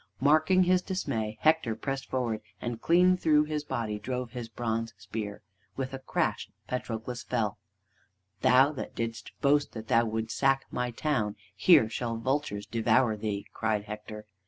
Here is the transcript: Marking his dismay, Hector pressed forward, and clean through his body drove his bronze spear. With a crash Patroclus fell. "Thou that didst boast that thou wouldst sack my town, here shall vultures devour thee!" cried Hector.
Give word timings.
Marking 0.19 0.63
his 0.63 0.81
dismay, 0.81 1.37
Hector 1.41 1.75
pressed 1.75 2.07
forward, 2.09 2.41
and 2.59 2.81
clean 2.81 3.17
through 3.17 3.43
his 3.43 3.63
body 3.63 3.99
drove 3.99 4.31
his 4.31 4.49
bronze 4.49 4.95
spear. 4.97 5.43
With 5.77 5.93
a 5.93 5.99
crash 5.99 6.49
Patroclus 6.67 7.21
fell. 7.21 7.59
"Thou 8.41 8.71
that 8.71 8.95
didst 8.95 9.31
boast 9.41 9.73
that 9.73 9.89
thou 9.89 10.05
wouldst 10.05 10.35
sack 10.39 10.65
my 10.71 10.89
town, 10.89 11.35
here 11.55 11.87
shall 11.87 12.17
vultures 12.17 12.65
devour 12.65 13.15
thee!" 13.15 13.45
cried 13.53 13.83
Hector. 13.83 14.25